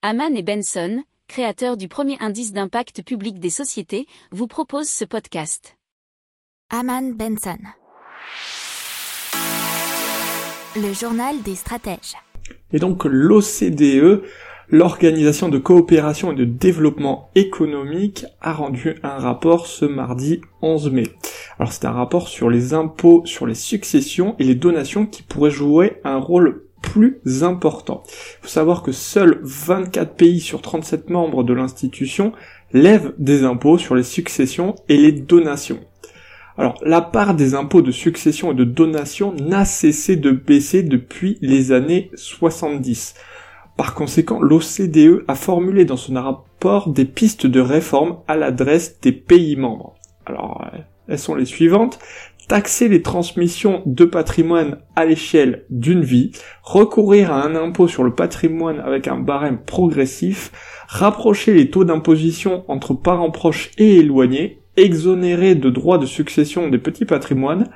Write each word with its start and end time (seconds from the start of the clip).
Haman 0.00 0.36
et 0.36 0.44
Benson, 0.44 1.02
créateurs 1.26 1.76
du 1.76 1.88
premier 1.88 2.16
indice 2.20 2.52
d'impact 2.52 3.02
public 3.02 3.40
des 3.40 3.50
sociétés, 3.50 4.06
vous 4.30 4.46
proposent 4.46 4.88
ce 4.88 5.04
podcast. 5.04 5.76
Haman 6.70 7.14
Benson. 7.14 7.58
Le 10.76 10.92
journal 10.92 11.42
des 11.42 11.56
stratèges. 11.56 12.14
Et 12.72 12.78
donc 12.78 13.06
l'OCDE, 13.06 14.22
l'Organisation 14.68 15.48
de 15.48 15.58
coopération 15.58 16.30
et 16.30 16.36
de 16.36 16.44
développement 16.44 17.30
économique, 17.34 18.24
a 18.40 18.52
rendu 18.52 19.00
un 19.02 19.18
rapport 19.18 19.66
ce 19.66 19.84
mardi 19.84 20.40
11 20.62 20.92
mai. 20.92 21.06
Alors 21.58 21.72
c'est 21.72 21.86
un 21.86 21.92
rapport 21.92 22.28
sur 22.28 22.50
les 22.50 22.72
impôts 22.72 23.22
sur 23.24 23.48
les 23.48 23.56
successions 23.56 24.36
et 24.38 24.44
les 24.44 24.54
donations 24.54 25.06
qui 25.06 25.24
pourraient 25.24 25.50
jouer 25.50 26.00
un 26.04 26.18
rôle 26.18 26.67
important. 27.42 28.02
Il 28.06 28.42
faut 28.42 28.48
savoir 28.48 28.82
que 28.82 28.92
seuls 28.92 29.40
24 29.42 30.14
pays 30.14 30.40
sur 30.40 30.62
37 30.62 31.10
membres 31.10 31.44
de 31.44 31.52
l'institution 31.52 32.32
lèvent 32.72 33.14
des 33.18 33.44
impôts 33.44 33.78
sur 33.78 33.94
les 33.94 34.02
successions 34.02 34.74
et 34.88 34.96
les 34.96 35.12
donations. 35.12 35.80
Alors, 36.56 36.76
la 36.82 37.00
part 37.00 37.34
des 37.34 37.54
impôts 37.54 37.82
de 37.82 37.92
succession 37.92 38.50
et 38.50 38.54
de 38.54 38.64
donation 38.64 39.32
n'a 39.32 39.64
cessé 39.64 40.16
de 40.16 40.32
baisser 40.32 40.82
depuis 40.82 41.38
les 41.40 41.70
années 41.70 42.10
70. 42.14 43.14
Par 43.76 43.94
conséquent, 43.94 44.40
l'OCDE 44.40 45.24
a 45.28 45.36
formulé 45.36 45.84
dans 45.84 45.96
son 45.96 46.14
rapport 46.14 46.90
des 46.90 47.04
pistes 47.04 47.46
de 47.46 47.60
réforme 47.60 48.18
à 48.26 48.36
l'adresse 48.36 48.98
des 49.00 49.12
pays 49.12 49.54
membres. 49.54 49.94
Alors, 50.26 50.64
euh, 50.74 50.78
elles 51.06 51.18
sont 51.18 51.36
les 51.36 51.44
suivantes 51.44 52.00
taxer 52.48 52.88
les 52.88 53.02
transmissions 53.02 53.82
de 53.84 54.06
patrimoine 54.06 54.78
à 54.96 55.04
l'échelle 55.04 55.66
d'une 55.68 56.02
vie, 56.02 56.32
recourir 56.62 57.30
à 57.30 57.44
un 57.44 57.54
impôt 57.54 57.86
sur 57.86 58.02
le 58.02 58.14
patrimoine 58.14 58.80
avec 58.80 59.06
un 59.06 59.18
barème 59.18 59.58
progressif, 59.58 60.50
rapprocher 60.88 61.52
les 61.52 61.70
taux 61.70 61.84
d'imposition 61.84 62.64
entre 62.68 62.94
parents 62.94 63.30
proches 63.30 63.70
et 63.76 63.98
éloignés, 63.98 64.62
exonérer 64.78 65.54
de 65.54 65.68
droits 65.68 65.98
de 65.98 66.06
succession 66.06 66.68
des 66.68 66.78
petits 66.78 67.04
patrimoines, 67.04 67.68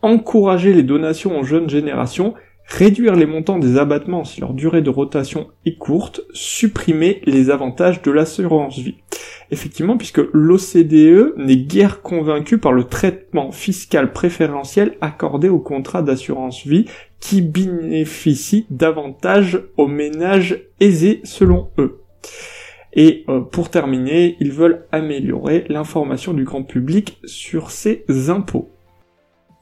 encourager 0.00 0.72
les 0.72 0.82
donations 0.82 1.38
aux 1.38 1.44
jeunes 1.44 1.68
générations 1.68 2.34
réduire 2.66 3.14
les 3.14 3.26
montants 3.26 3.58
des 3.58 3.78
abattements 3.78 4.24
si 4.24 4.40
leur 4.40 4.54
durée 4.54 4.82
de 4.82 4.90
rotation 4.90 5.48
est 5.64 5.76
courte, 5.76 6.22
supprimer 6.32 7.20
les 7.24 7.50
avantages 7.50 8.02
de 8.02 8.10
l'assurance 8.10 8.78
vie. 8.78 8.96
Effectivement, 9.50 9.96
puisque 9.96 10.22
l'OCDE 10.32 11.34
n'est 11.36 11.56
guère 11.56 12.02
convaincu 12.02 12.58
par 12.58 12.72
le 12.72 12.84
traitement 12.84 13.52
fiscal 13.52 14.12
préférentiel 14.12 14.96
accordé 15.00 15.48
aux 15.48 15.60
contrats 15.60 16.02
d'assurance 16.02 16.66
vie 16.66 16.86
qui 17.20 17.42
bénéficient 17.42 18.66
davantage 18.70 19.60
aux 19.76 19.86
ménages 19.86 20.62
aisés 20.80 21.20
selon 21.24 21.70
eux. 21.78 22.00
Et 22.94 23.24
euh, 23.28 23.40
pour 23.40 23.70
terminer, 23.70 24.36
ils 24.40 24.52
veulent 24.52 24.86
améliorer 24.92 25.64
l'information 25.68 26.32
du 26.32 26.44
grand 26.44 26.62
public 26.62 27.18
sur 27.24 27.70
ces 27.70 28.04
impôts. 28.28 28.73